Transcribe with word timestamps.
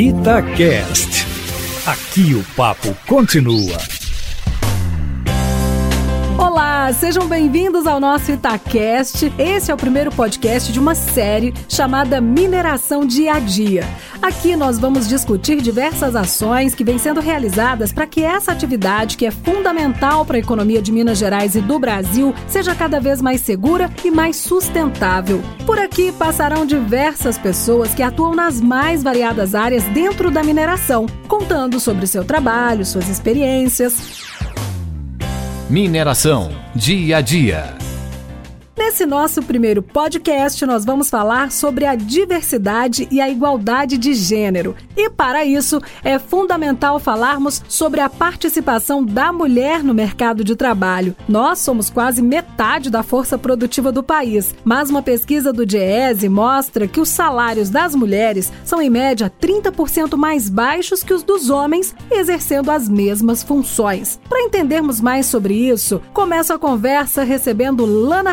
Itacast. 0.00 1.26
Aqui 1.84 2.32
o 2.32 2.44
papo 2.54 2.96
continua. 3.04 3.76
Olá, 6.38 6.92
sejam 6.92 7.26
bem-vindos 7.26 7.84
ao 7.84 7.98
nosso 7.98 8.30
Itacast. 8.30 9.32
Esse 9.36 9.72
é 9.72 9.74
o 9.74 9.76
primeiro 9.76 10.12
podcast 10.12 10.72
de 10.72 10.78
uma 10.78 10.94
série 10.94 11.52
chamada 11.68 12.20
Mineração 12.20 13.04
Dia 13.04 13.34
a 13.34 13.40
Dia. 13.40 13.82
Aqui 14.20 14.56
nós 14.56 14.78
vamos 14.78 15.08
discutir 15.08 15.62
diversas 15.62 16.16
ações 16.16 16.74
que 16.74 16.82
vêm 16.82 16.98
sendo 16.98 17.20
realizadas 17.20 17.92
para 17.92 18.06
que 18.06 18.22
essa 18.22 18.50
atividade, 18.50 19.16
que 19.16 19.24
é 19.24 19.30
fundamental 19.30 20.24
para 20.24 20.36
a 20.36 20.40
economia 20.40 20.82
de 20.82 20.90
Minas 20.90 21.18
Gerais 21.18 21.54
e 21.54 21.60
do 21.60 21.78
Brasil, 21.78 22.34
seja 22.48 22.74
cada 22.74 23.00
vez 23.00 23.22
mais 23.22 23.40
segura 23.40 23.88
e 24.04 24.10
mais 24.10 24.36
sustentável. 24.36 25.40
Por 25.64 25.78
aqui 25.78 26.10
passarão 26.10 26.66
diversas 26.66 27.38
pessoas 27.38 27.94
que 27.94 28.02
atuam 28.02 28.34
nas 28.34 28.60
mais 28.60 29.02
variadas 29.02 29.54
áreas 29.54 29.84
dentro 29.84 30.30
da 30.30 30.42
mineração, 30.42 31.06
contando 31.28 31.78
sobre 31.78 32.06
seu 32.06 32.24
trabalho, 32.24 32.84
suas 32.84 33.08
experiências. 33.08 34.24
Mineração, 35.70 36.50
dia 36.74 37.18
a 37.18 37.20
dia. 37.20 37.78
Nesse 38.98 39.10
nosso 39.10 39.40
primeiro 39.44 39.80
podcast, 39.80 40.66
nós 40.66 40.84
vamos 40.84 41.08
falar 41.08 41.52
sobre 41.52 41.84
a 41.84 41.94
diversidade 41.94 43.06
e 43.12 43.20
a 43.20 43.30
igualdade 43.30 43.96
de 43.96 44.12
gênero. 44.12 44.74
E 44.96 45.08
para 45.08 45.44
isso, 45.44 45.80
é 46.02 46.18
fundamental 46.18 46.98
falarmos 46.98 47.62
sobre 47.68 48.00
a 48.00 48.08
participação 48.08 49.04
da 49.04 49.32
mulher 49.32 49.84
no 49.84 49.94
mercado 49.94 50.42
de 50.42 50.56
trabalho. 50.56 51.14
Nós 51.28 51.60
somos 51.60 51.88
quase 51.88 52.20
metade 52.20 52.90
da 52.90 53.04
força 53.04 53.38
produtiva 53.38 53.92
do 53.92 54.02
país, 54.02 54.52
mas 54.64 54.90
uma 54.90 55.00
pesquisa 55.00 55.52
do 55.52 55.64
DIEESE 55.64 56.28
mostra 56.28 56.88
que 56.88 57.00
os 57.00 57.08
salários 57.08 57.70
das 57.70 57.94
mulheres 57.94 58.52
são 58.64 58.82
em 58.82 58.90
média 58.90 59.32
30% 59.40 60.16
mais 60.16 60.50
baixos 60.50 61.04
que 61.04 61.14
os 61.14 61.22
dos 61.22 61.50
homens, 61.50 61.94
exercendo 62.10 62.68
as 62.68 62.88
mesmas 62.88 63.44
funções. 63.44 64.18
Para 64.28 64.42
entendermos 64.42 65.00
mais 65.00 65.26
sobre 65.26 65.54
isso, 65.54 66.02
começo 66.12 66.52
a 66.52 66.58
conversa 66.58 67.22
recebendo 67.22 67.86
Lana 67.86 68.32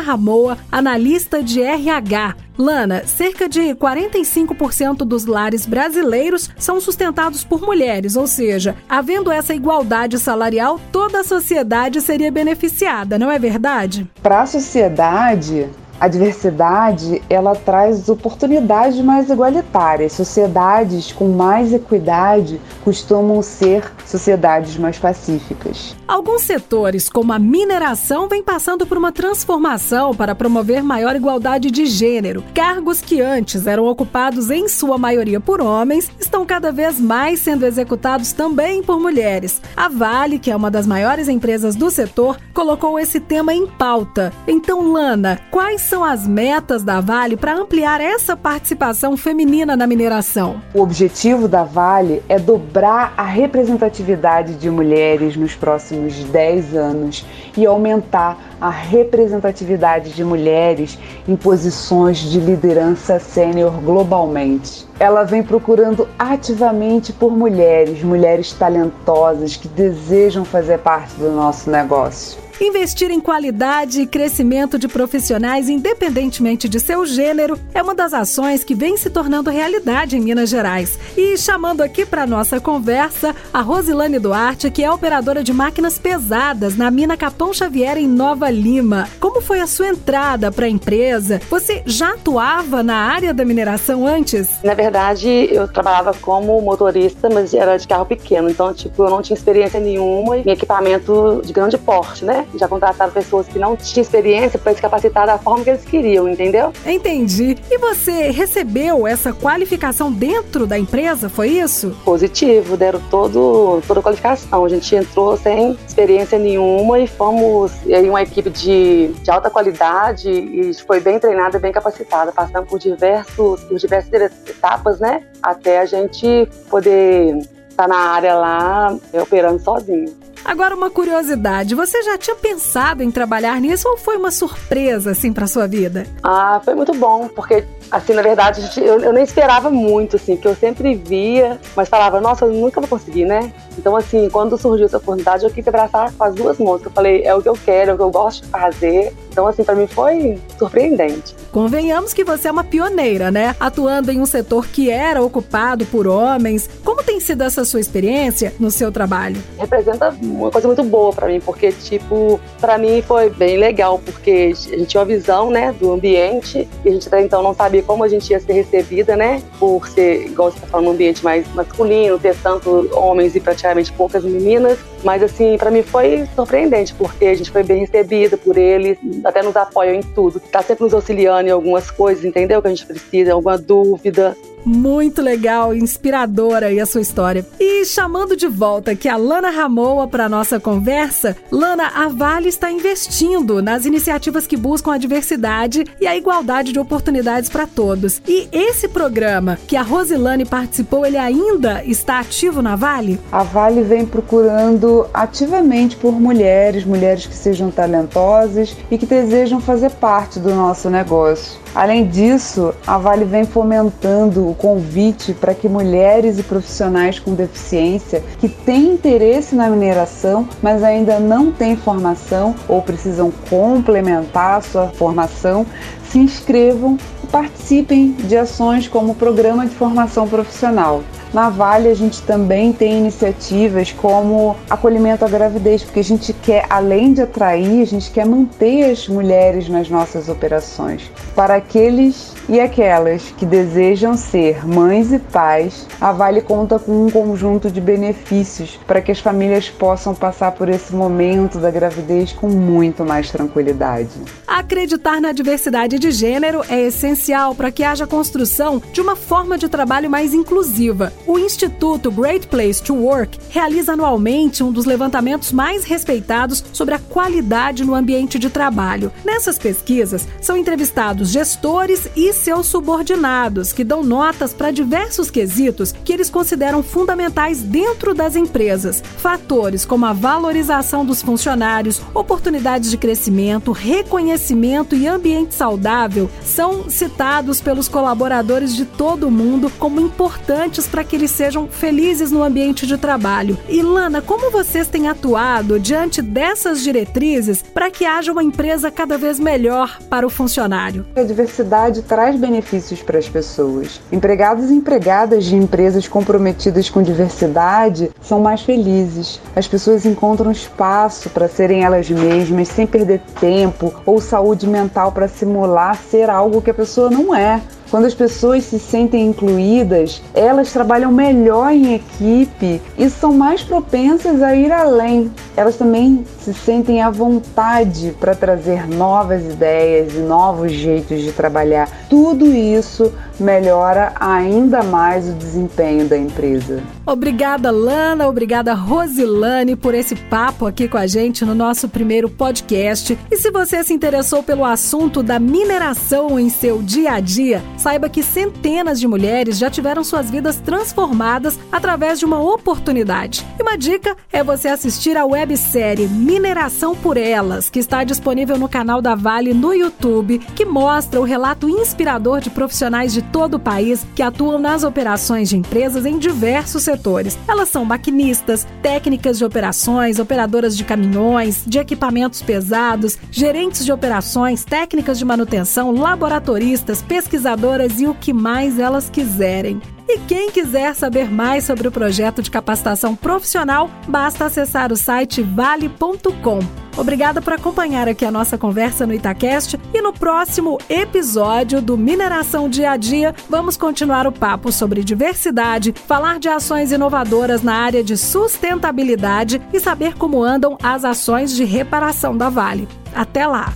Analista 0.70 1.42
de 1.42 1.62
RH. 1.62 2.34
Lana, 2.58 3.06
cerca 3.06 3.48
de 3.48 3.74
45% 3.74 4.98
dos 4.98 5.26
lares 5.26 5.66
brasileiros 5.66 6.48
são 6.56 6.80
sustentados 6.80 7.44
por 7.44 7.60
mulheres, 7.60 8.16
ou 8.16 8.26
seja, 8.26 8.74
havendo 8.88 9.30
essa 9.30 9.54
igualdade 9.54 10.18
salarial, 10.18 10.80
toda 10.90 11.20
a 11.20 11.24
sociedade 11.24 12.00
seria 12.00 12.32
beneficiada, 12.32 13.18
não 13.18 13.30
é 13.30 13.38
verdade? 13.38 14.10
Para 14.22 14.42
a 14.42 14.46
sociedade, 14.46 15.68
a 16.00 16.08
diversidade 16.08 17.22
ela 17.28 17.54
traz 17.54 18.08
oportunidades 18.08 19.00
mais 19.00 19.30
igualitárias. 19.30 20.12
Sociedades 20.12 21.12
com 21.12 21.28
mais 21.28 21.72
equidade 21.72 22.60
costumam 22.84 23.42
ser 23.42 23.90
sociedades 24.04 24.76
mais 24.76 24.98
pacíficas. 24.98 25.96
Alguns 26.06 26.42
setores, 26.42 27.08
como 27.08 27.32
a 27.32 27.38
mineração, 27.38 28.28
vêm 28.28 28.42
passando 28.42 28.86
por 28.86 28.96
uma 28.98 29.10
transformação 29.10 30.14
para 30.14 30.34
promover 30.34 30.82
maior 30.82 31.16
igualdade 31.16 31.70
de 31.70 31.86
gênero. 31.86 32.44
Cargos 32.54 33.00
que 33.00 33.20
antes 33.20 33.66
eram 33.66 33.86
ocupados 33.86 34.50
em 34.50 34.68
sua 34.68 34.98
maioria 34.98 35.40
por 35.40 35.60
homens 35.60 36.10
estão 36.18 36.44
cada 36.46 36.70
vez 36.70 37.00
mais 37.00 37.40
sendo 37.40 37.66
executados 37.66 38.32
também 38.32 38.82
por 38.82 39.00
mulheres. 39.00 39.60
A 39.76 39.88
Vale, 39.88 40.38
que 40.38 40.50
é 40.50 40.56
uma 40.56 40.70
das 40.70 40.86
maiores 40.86 41.28
empresas 41.28 41.74
do 41.74 41.90
setor, 41.90 42.38
colocou 42.52 42.98
esse 42.98 43.18
tema 43.18 43.54
em 43.54 43.66
pauta. 43.66 44.32
Então, 44.46 44.92
Lana, 44.92 45.40
quais 45.50 45.85
são 45.86 46.02
as 46.02 46.26
metas 46.26 46.82
da 46.82 47.00
Vale 47.00 47.36
para 47.36 47.54
ampliar 47.54 48.00
essa 48.00 48.36
participação 48.36 49.16
feminina 49.16 49.76
na 49.76 49.86
mineração? 49.86 50.60
O 50.74 50.82
objetivo 50.82 51.46
da 51.46 51.62
Vale 51.62 52.22
é 52.28 52.40
dobrar 52.40 53.14
a 53.16 53.22
representatividade 53.22 54.54
de 54.54 54.68
mulheres 54.68 55.36
nos 55.36 55.54
próximos 55.54 56.24
10 56.24 56.74
anos 56.74 57.24
e 57.56 57.64
aumentar 57.64 58.36
a 58.60 58.68
representatividade 58.68 60.10
de 60.10 60.24
mulheres 60.24 60.98
em 61.28 61.36
posições 61.36 62.18
de 62.18 62.40
liderança 62.40 63.20
sênior 63.20 63.72
globalmente. 63.80 64.86
Ela 64.98 65.22
vem 65.22 65.42
procurando 65.42 66.08
ativamente 66.18 67.12
por 67.12 67.30
mulheres, 67.30 68.02
mulheres 68.02 68.52
talentosas 68.52 69.54
que 69.54 69.68
desejam 69.68 70.44
fazer 70.44 70.78
parte 70.78 71.14
do 71.14 71.30
nosso 71.30 71.70
negócio. 71.70 72.45
Investir 72.58 73.10
em 73.10 73.20
qualidade 73.20 74.00
e 74.00 74.06
crescimento 74.06 74.78
de 74.78 74.88
profissionais, 74.88 75.68
independentemente 75.68 76.70
de 76.70 76.80
seu 76.80 77.04
gênero, 77.04 77.58
é 77.74 77.82
uma 77.82 77.94
das 77.94 78.14
ações 78.14 78.64
que 78.64 78.74
vem 78.74 78.96
se 78.96 79.10
tornando 79.10 79.50
realidade 79.50 80.16
em 80.16 80.20
Minas 80.20 80.48
Gerais. 80.48 80.98
E 81.14 81.36
chamando 81.36 81.82
aqui 81.82 82.06
para 82.06 82.26
nossa 82.26 82.58
conversa 82.58 83.36
a 83.52 83.60
Rosilane 83.60 84.18
Duarte, 84.18 84.70
que 84.70 84.82
é 84.82 84.90
operadora 84.90 85.44
de 85.44 85.52
máquinas 85.52 85.98
pesadas 85.98 86.78
na 86.78 86.90
mina 86.90 87.14
Capão 87.14 87.52
Xavier 87.52 87.98
em 87.98 88.08
Nova 88.08 88.48
Lima. 88.48 89.06
Como 89.20 89.42
foi 89.42 89.60
a 89.60 89.66
sua 89.66 89.88
entrada 89.88 90.50
para 90.50 90.64
a 90.64 90.70
empresa? 90.70 91.42
Você 91.50 91.82
já 91.84 92.14
atuava 92.14 92.82
na 92.82 92.96
área 92.96 93.34
da 93.34 93.44
mineração 93.44 94.06
antes? 94.06 94.48
Na 94.64 94.72
verdade, 94.72 95.28
eu 95.52 95.68
trabalhava 95.68 96.14
como 96.14 96.58
motorista, 96.62 97.28
mas 97.28 97.52
era 97.52 97.76
de 97.76 97.86
carro 97.86 98.06
pequeno, 98.06 98.48
então 98.48 98.72
tipo, 98.72 99.04
eu 99.04 99.10
não 99.10 99.20
tinha 99.20 99.36
experiência 99.36 99.78
nenhuma 99.78 100.38
em 100.38 100.50
equipamento 100.50 101.42
de 101.44 101.52
grande 101.52 101.76
porte, 101.76 102.24
né? 102.24 102.45
Já 102.54 102.68
contrataram 102.68 103.12
pessoas 103.12 103.46
que 103.46 103.58
não 103.58 103.76
tinham 103.76 104.02
experiência 104.02 104.58
para 104.58 104.74
se 104.74 104.80
capacitar 104.80 105.26
da 105.26 105.38
forma 105.38 105.64
que 105.64 105.70
eles 105.70 105.84
queriam, 105.84 106.28
entendeu? 106.28 106.72
Entendi. 106.84 107.56
E 107.70 107.78
você 107.78 108.30
recebeu 108.30 109.06
essa 109.06 109.32
qualificação 109.32 110.12
dentro 110.12 110.66
da 110.66 110.78
empresa, 110.78 111.28
foi 111.28 111.50
isso? 111.50 111.96
Positivo, 112.04 112.76
deram 112.76 113.00
todo, 113.10 113.82
toda 113.86 114.00
a 114.00 114.02
qualificação. 114.02 114.64
A 114.64 114.68
gente 114.68 114.94
entrou 114.94 115.36
sem 115.36 115.76
experiência 115.86 116.38
nenhuma 116.38 116.98
e 116.98 117.06
fomos 117.06 117.72
e 117.84 117.94
aí, 117.94 118.08
uma 118.08 118.22
equipe 118.22 118.50
de, 118.50 119.08
de 119.08 119.30
alta 119.30 119.50
qualidade 119.50 120.28
e 120.28 120.74
foi 120.86 121.00
bem 121.00 121.18
treinada, 121.18 121.58
bem 121.58 121.72
capacitada, 121.72 122.32
passando 122.32 122.66
por 122.66 122.78
diversos, 122.78 123.62
por 123.64 123.76
diversas 123.76 124.30
etapas, 124.48 125.00
né? 125.00 125.22
Até 125.42 125.80
a 125.80 125.86
gente 125.86 126.48
poder 126.68 127.38
estar 127.68 127.86
na 127.86 127.96
área 127.96 128.34
lá 128.34 128.96
operando 129.20 129.62
sozinho. 129.62 130.12
Agora 130.46 130.76
uma 130.76 130.88
curiosidade, 130.88 131.74
você 131.74 132.04
já 132.04 132.16
tinha 132.16 132.36
pensado 132.36 133.02
em 133.02 133.10
trabalhar 133.10 133.60
nisso 133.60 133.88
ou 133.88 133.96
foi 133.96 134.16
uma 134.16 134.30
surpresa 134.30 135.10
assim 135.10 135.32
para 135.32 135.48
sua 135.48 135.66
vida? 135.66 136.06
Ah, 136.22 136.60
foi 136.64 136.76
muito 136.76 136.94
bom, 136.94 137.26
porque 137.26 137.64
assim, 137.90 138.12
na 138.12 138.22
verdade, 138.22 138.62
eu, 138.76 139.00
eu 139.00 139.12
nem 139.12 139.24
esperava 139.24 139.70
muito 139.70 140.14
assim, 140.14 140.36
que 140.36 140.46
eu 140.46 140.54
sempre 140.54 140.94
via, 140.94 141.58
mas 141.74 141.88
falava, 141.88 142.20
nossa, 142.20 142.44
eu 142.44 142.52
nunca 142.52 142.80
vou 142.80 142.88
conseguir, 142.88 143.24
né? 143.24 143.52
Então 143.76 143.96
assim, 143.96 144.30
quando 144.30 144.56
surgiu 144.56 144.86
essa 144.86 144.98
oportunidade, 144.98 145.44
eu 145.44 145.50
quis 145.50 145.66
abraçar 145.66 146.12
com 146.12 146.22
as 146.22 146.34
duas 146.34 146.58
mãos. 146.58 146.80
Eu 146.84 146.92
falei, 146.92 147.22
é 147.24 147.34
o 147.34 147.42
que 147.42 147.48
eu 147.48 147.58
quero, 147.64 147.90
é 147.90 147.94
o 147.94 147.96
que 147.96 148.02
eu 148.02 148.10
gosto 148.10 148.44
de 148.44 148.48
fazer. 148.48 149.12
Então 149.32 149.48
assim, 149.48 149.64
para 149.64 149.74
mim 149.74 149.88
foi 149.88 150.38
surpreendente. 150.56 151.34
Convenhamos 151.50 152.14
que 152.14 152.22
você 152.22 152.46
é 152.46 152.52
uma 152.52 152.64
pioneira, 152.64 153.32
né? 153.32 153.56
Atuando 153.58 154.12
em 154.12 154.20
um 154.20 154.26
setor 154.26 154.68
que 154.68 154.90
era 154.90 155.20
ocupado 155.22 155.84
por 155.86 156.06
homens. 156.06 156.70
Como 156.84 157.02
tem 157.02 157.18
sido 157.18 157.42
essa 157.42 157.64
sua 157.64 157.80
experiência 157.80 158.54
no 158.60 158.70
seu 158.70 158.92
trabalho? 158.92 159.42
Representa 159.58 160.10
uma 160.40 160.50
coisa 160.50 160.66
muito 160.66 160.82
boa 160.84 161.12
para 161.12 161.26
mim, 161.28 161.40
porque, 161.40 161.72
tipo, 161.72 162.40
para 162.60 162.78
mim 162.78 163.02
foi 163.02 163.30
bem 163.30 163.56
legal, 163.56 164.00
porque 164.04 164.52
a 164.52 164.76
gente 164.76 164.86
tinha 164.86 165.00
uma 165.00 165.06
visão, 165.06 165.50
né, 165.50 165.74
do 165.78 165.92
ambiente, 165.92 166.68
e 166.84 166.88
a 166.88 166.92
gente 166.92 167.06
até 167.08 167.22
então 167.22 167.42
não 167.42 167.54
sabia 167.54 167.82
como 167.82 168.04
a 168.04 168.08
gente 168.08 168.30
ia 168.30 168.40
ser 168.40 168.52
recebida, 168.52 169.16
né, 169.16 169.42
por 169.58 169.88
ser, 169.88 170.26
igual 170.26 170.50
você 170.50 170.60
tá 170.60 170.66
falando, 170.66 170.88
um 170.88 170.90
ambiente 170.92 171.24
mais 171.24 171.46
masculino, 171.54 172.18
ter 172.18 172.36
tanto 172.42 172.88
homens 172.92 173.34
e 173.34 173.40
praticamente 173.40 173.92
poucas 173.92 174.24
meninas. 174.24 174.78
Mas, 175.02 175.22
assim, 175.22 175.56
para 175.56 175.70
mim 175.70 175.82
foi 175.82 176.26
surpreendente, 176.34 176.94
porque 176.94 177.26
a 177.26 177.34
gente 177.34 177.50
foi 177.50 177.62
bem 177.62 177.80
recebida 177.80 178.36
por 178.36 178.56
eles, 178.56 178.98
até 179.24 179.42
nos 179.42 179.56
apoiam 179.56 179.94
em 179.94 180.02
tudo. 180.02 180.40
Tá 180.40 180.62
sempre 180.62 180.84
nos 180.84 180.94
auxiliando 180.94 181.48
em 181.48 181.52
algumas 181.52 181.90
coisas, 181.90 182.24
entendeu? 182.24 182.60
Que 182.60 182.68
a 182.68 182.70
gente 182.70 182.86
precisa, 182.86 183.32
alguma 183.32 183.56
dúvida. 183.56 184.36
Muito 184.66 185.22
legal, 185.22 185.72
inspiradora 185.72 186.66
aí 186.66 186.80
a 186.80 186.86
sua 186.86 187.00
história. 187.00 187.46
E 187.60 187.84
chamando 187.84 188.36
de 188.36 188.48
volta 188.48 188.90
aqui 188.90 189.08
a 189.08 189.16
Lana 189.16 189.48
Ramoa 189.48 190.08
para 190.08 190.28
nossa 190.28 190.58
conversa, 190.58 191.36
Lana, 191.52 191.86
a 191.94 192.08
Vale 192.08 192.48
está 192.48 192.68
investindo 192.68 193.62
nas 193.62 193.86
iniciativas 193.86 194.44
que 194.44 194.56
buscam 194.56 194.92
a 194.92 194.98
diversidade 194.98 195.84
e 196.00 196.06
a 196.08 196.16
igualdade 196.16 196.72
de 196.72 196.80
oportunidades 196.80 197.48
para 197.48 197.64
todos. 197.64 198.20
E 198.26 198.48
esse 198.50 198.88
programa 198.88 199.56
que 199.68 199.76
a 199.76 199.82
Rosilane 199.82 200.44
participou, 200.44 201.06
ele 201.06 201.16
ainda 201.16 201.84
está 201.84 202.18
ativo 202.18 202.60
na 202.60 202.74
Vale? 202.74 203.20
A 203.30 203.44
Vale 203.44 203.84
vem 203.84 204.04
procurando 204.04 205.06
ativamente 205.14 205.94
por 205.94 206.20
mulheres, 206.20 206.84
mulheres 206.84 207.24
que 207.24 207.36
sejam 207.36 207.70
talentosas 207.70 208.76
e 208.90 208.98
que 208.98 209.06
desejam 209.06 209.60
fazer 209.60 209.92
parte 209.92 210.40
do 210.40 210.52
nosso 210.52 210.90
negócio. 210.90 211.56
Além 211.72 212.08
disso, 212.08 212.74
a 212.86 212.96
Vale 212.96 213.26
vem 213.26 213.44
fomentando 213.44 214.48
o 214.48 214.55
convite 214.58 215.32
para 215.34 215.54
que 215.54 215.68
mulheres 215.68 216.38
e 216.38 216.42
profissionais 216.42 217.18
com 217.18 217.34
deficiência 217.34 218.22
que 218.38 218.48
têm 218.48 218.92
interesse 218.92 219.54
na 219.54 219.68
mineração, 219.68 220.48
mas 220.62 220.82
ainda 220.82 221.18
não 221.18 221.52
têm 221.52 221.76
formação 221.76 222.54
ou 222.68 222.82
precisam 222.82 223.32
complementar 223.48 224.58
a 224.58 224.60
sua 224.60 224.88
formação, 224.88 225.66
se 226.08 226.18
inscrevam 226.18 226.98
e 227.22 227.26
participem 227.26 228.12
de 228.12 228.36
ações 228.36 228.88
como 228.88 229.12
o 229.12 229.14
Programa 229.14 229.66
de 229.66 229.74
Formação 229.74 230.28
Profissional. 230.28 231.02
Na 231.32 231.50
Vale 231.50 231.88
a 231.88 231.94
gente 231.94 232.22
também 232.22 232.72
tem 232.72 232.98
iniciativas 232.98 233.92
como 233.92 234.56
acolhimento 234.70 235.24
à 235.24 235.28
gravidez, 235.28 235.82
porque 235.82 236.00
a 236.00 236.04
gente 236.04 236.32
quer, 236.32 236.64
além 236.70 237.12
de 237.12 237.22
atrair, 237.22 237.82
a 237.82 237.86
gente 237.86 238.10
quer 238.10 238.24
manter 238.24 238.90
as 238.90 239.08
mulheres 239.08 239.68
nas 239.68 239.88
nossas 239.88 240.28
operações. 240.28 241.10
Para 241.34 241.56
aqueles 241.56 242.32
e 242.48 242.60
aquelas 242.60 243.22
que 243.36 243.44
desejam 243.44 244.16
ser 244.16 244.66
mães 244.66 245.12
e 245.12 245.18
pais, 245.18 245.86
a 246.00 246.12
Vale 246.12 246.40
conta 246.40 246.78
com 246.78 247.06
um 247.06 247.10
conjunto 247.10 247.70
de 247.70 247.80
benefícios 247.80 248.78
para 248.86 249.00
que 249.00 249.12
as 249.12 249.18
famílias 249.18 249.68
possam 249.68 250.14
passar 250.14 250.52
por 250.52 250.68
esse 250.68 250.94
momento 250.94 251.58
da 251.58 251.70
gravidez 251.70 252.32
com 252.32 252.48
muito 252.48 253.04
mais 253.04 253.30
tranquilidade. 253.30 254.10
Acreditar 254.46 255.20
na 255.20 255.32
diversidade 255.32 255.98
de 255.98 256.10
gênero 256.10 256.62
é 256.68 256.80
essencial 256.80 257.54
para 257.54 257.70
que 257.70 257.84
haja 257.84 258.06
construção 258.06 258.80
de 258.92 259.00
uma 259.00 259.16
forma 259.16 259.58
de 259.58 259.68
trabalho 259.68 260.08
mais 260.08 260.32
inclusiva. 260.32 261.12
O 261.26 261.40
Instituto 261.40 262.08
Great 262.08 262.46
Place 262.46 262.80
to 262.80 262.94
Work 262.94 263.36
realiza 263.50 263.94
anualmente 263.94 264.62
um 264.62 264.70
dos 264.70 264.84
levantamentos 264.84 265.50
mais 265.50 265.82
respeitados 265.82 266.62
sobre 266.72 266.94
a 266.94 267.00
qualidade 267.00 267.84
no 267.84 267.96
ambiente 267.96 268.38
de 268.38 268.48
trabalho. 268.48 269.10
Nessas 269.24 269.58
pesquisas, 269.58 270.28
são 270.40 270.56
entrevistados 270.56 271.30
gestores 271.30 272.08
e 272.14 272.32
seus 272.32 272.68
subordinados, 272.68 273.72
que 273.72 273.82
dão 273.82 274.04
notas 274.04 274.54
para 274.54 274.70
diversos 274.70 275.28
quesitos 275.28 275.92
que 276.04 276.12
eles 276.12 276.30
consideram 276.30 276.80
fundamentais 276.80 277.60
dentro 277.60 278.14
das 278.14 278.36
empresas. 278.36 279.02
Fatores 279.16 279.84
como 279.84 280.06
a 280.06 280.12
valorização 280.12 281.04
dos 281.04 281.22
funcionários, 281.22 282.00
oportunidades 282.14 282.88
de 282.88 282.96
crescimento, 282.96 283.72
reconhecimento 283.72 284.94
e 284.94 285.08
ambiente 285.08 285.56
saudável 285.56 286.30
são 286.44 286.88
citados 286.88 287.60
pelos 287.60 287.88
colaboradores 287.88 288.76
de 288.76 288.84
todo 288.84 289.26
o 289.26 289.30
mundo 289.30 289.72
como 289.76 290.00
importantes 290.00 290.86
para 290.86 291.02
que 291.02 291.15
eles 291.16 291.30
sejam 291.30 291.66
felizes 291.66 292.30
no 292.30 292.42
ambiente 292.42 292.86
de 292.86 292.96
trabalho. 292.96 293.58
E 293.68 293.82
Lana, 293.82 294.20
como 294.20 294.50
vocês 294.50 294.86
têm 294.86 295.08
atuado 295.08 295.80
diante 295.80 296.22
dessas 296.22 296.82
diretrizes 296.82 297.62
para 297.62 297.90
que 297.90 298.04
haja 298.04 298.30
uma 298.30 298.42
empresa 298.42 298.90
cada 298.90 299.18
vez 299.18 299.40
melhor 299.40 299.98
para 300.08 300.26
o 300.26 300.30
funcionário? 300.30 301.06
A 301.16 301.22
diversidade 301.22 302.02
traz 302.02 302.36
benefícios 302.36 303.02
para 303.02 303.18
as 303.18 303.28
pessoas. 303.28 304.00
Empregados 304.12 304.70
e 304.70 304.74
empregadas 304.74 305.44
de 305.44 305.56
empresas 305.56 306.06
comprometidas 306.06 306.90
com 306.90 307.02
diversidade 307.02 308.10
são 308.20 308.40
mais 308.40 308.60
felizes. 308.60 309.40
As 309.54 309.66
pessoas 309.66 310.04
encontram 310.04 310.52
espaço 310.52 311.30
para 311.30 311.48
serem 311.48 311.82
elas 311.82 312.08
mesmas 312.10 312.68
sem 312.68 312.86
perder 312.86 313.20
tempo 313.40 313.94
ou 314.04 314.20
saúde 314.20 314.66
mental 314.66 315.12
para 315.12 315.28
simular 315.28 315.96
ser 316.10 316.28
algo 316.28 316.60
que 316.60 316.70
a 316.70 316.74
pessoa 316.74 317.10
não 317.10 317.34
é. 317.34 317.60
Quando 317.90 318.06
as 318.06 318.14
pessoas 318.14 318.64
se 318.64 318.78
sentem 318.78 319.28
incluídas, 319.28 320.22
elas 320.34 320.72
trabalham 320.72 321.12
melhor 321.12 321.70
em 321.70 321.94
equipe 321.94 322.82
e 322.98 323.08
são 323.08 323.32
mais 323.32 323.62
propensas 323.62 324.42
a 324.42 324.54
ir 324.56 324.72
além. 324.72 325.30
Elas 325.56 325.76
também 325.76 326.24
se 326.40 326.52
sentem 326.52 327.00
à 327.00 327.10
vontade 327.10 328.14
para 328.18 328.34
trazer 328.34 328.88
novas 328.88 329.44
ideias 329.44 330.14
e 330.14 330.18
novos 330.18 330.72
jeitos 330.72 331.22
de 331.22 331.32
trabalhar. 331.32 331.88
Tudo 332.10 332.46
isso 332.46 333.12
melhora 333.38 334.12
ainda 334.18 334.82
mais 334.82 335.28
o 335.28 335.32
desempenho 335.32 336.08
da 336.08 336.16
empresa. 336.16 336.82
Obrigada, 337.04 337.70
Lana. 337.70 338.26
Obrigada, 338.26 338.74
Rosilane, 338.74 339.76
por 339.76 339.94
esse 339.94 340.16
papo 340.16 340.66
aqui 340.66 340.88
com 340.88 340.96
a 340.96 341.06
gente 341.06 341.44
no 341.44 341.54
nosso 341.54 341.88
primeiro 341.88 342.28
podcast. 342.28 343.16
E 343.30 343.36
se 343.36 343.50
você 343.50 343.84
se 343.84 343.92
interessou 343.92 344.42
pelo 344.42 344.64
assunto 344.64 345.22
da 345.22 345.38
mineração 345.38 346.38
em 346.38 346.48
seu 346.48 346.82
dia 346.82 347.12
a 347.12 347.20
dia, 347.20 347.62
saiba 347.76 348.08
que 348.08 348.22
centenas 348.22 348.98
de 348.98 349.06
mulheres 349.06 349.58
já 349.58 349.70
tiveram 349.70 350.02
suas 350.02 350.30
vidas 350.30 350.56
transformadas 350.56 351.58
através 351.70 352.18
de 352.18 352.24
uma 352.24 352.40
oportunidade. 352.40 353.46
E 353.58 353.62
uma 353.62 353.76
dica 353.76 354.16
é 354.32 354.42
você 354.42 354.68
assistir 354.68 355.16
a 355.16 355.24
websérie 355.24 356.08
Mineração 356.08 356.96
por 356.96 357.16
Elas, 357.16 357.70
que 357.70 357.78
está 357.78 358.02
disponível 358.04 358.58
no 358.58 358.68
canal 358.68 359.00
da 359.00 359.14
Vale 359.14 359.54
no 359.54 359.72
YouTube, 359.72 360.38
que 360.54 360.64
mostra 360.64 361.20
o 361.20 361.24
relato 361.24 361.68
inspirador 361.68 362.40
de 362.40 362.50
profissionais 362.50 363.12
de 363.12 363.22
todo 363.32 363.54
o 363.54 363.60
país 363.60 364.06
que 364.14 364.22
atuam 364.22 364.58
nas 364.58 364.84
operações 364.84 365.48
de 365.48 365.56
empresas 365.56 366.06
em 366.06 366.18
diversos 366.18 366.82
setores. 366.82 367.38
Elas 367.46 367.68
são 367.68 367.84
maquinistas, 367.84 368.66
técnicas 368.82 369.38
de 369.38 369.44
operações, 369.44 370.18
operadoras 370.18 370.76
de 370.76 370.84
caminhões, 370.84 371.64
de 371.66 371.78
equipamentos 371.78 372.42
pesados, 372.42 373.18
gerentes 373.30 373.84
de 373.84 373.92
operações, 373.92 374.64
técnicas 374.64 375.18
de 375.18 375.24
manutenção, 375.24 375.92
laboratoristas, 375.92 377.02
pesquisadoras 377.02 378.00
e 378.00 378.06
o 378.06 378.14
que 378.14 378.32
mais 378.32 378.78
elas 378.78 379.10
quiserem. 379.10 379.80
E 380.08 380.18
quem 380.20 380.50
quiser 380.50 380.94
saber 380.94 381.30
mais 381.30 381.64
sobre 381.64 381.88
o 381.88 381.92
projeto 381.92 382.40
de 382.40 382.50
capacitação 382.50 383.16
profissional, 383.16 383.90
basta 384.06 384.44
acessar 384.44 384.92
o 384.92 384.96
site 384.96 385.42
vale.com. 385.42 386.85
Obrigada 386.96 387.42
por 387.42 387.52
acompanhar 387.52 388.08
aqui 388.08 388.24
a 388.24 388.30
nossa 388.30 388.56
conversa 388.56 389.06
no 389.06 389.12
Itacast 389.12 389.78
e 389.92 390.00
no 390.00 390.12
próximo 390.12 390.78
episódio 390.88 391.82
do 391.82 391.96
Mineração 391.96 392.68
Dia 392.68 392.92
a 392.92 392.96
Dia 392.96 393.34
vamos 393.48 393.76
continuar 393.76 394.26
o 394.26 394.32
papo 394.32 394.72
sobre 394.72 395.04
diversidade, 395.04 395.94
falar 396.06 396.38
de 396.38 396.48
ações 396.48 396.92
inovadoras 396.92 397.62
na 397.62 397.74
área 397.74 398.02
de 398.02 398.16
sustentabilidade 398.16 399.60
e 399.72 399.78
saber 399.78 400.14
como 400.14 400.42
andam 400.42 400.78
as 400.82 401.04
ações 401.04 401.54
de 401.54 401.64
reparação 401.64 402.36
da 402.36 402.48
Vale. 402.48 402.88
Até 403.14 403.46
lá! 403.46 403.74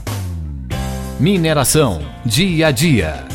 Mineração 1.19 2.01
Dia 2.25 2.69
a 2.69 2.71
Dia. 2.71 3.30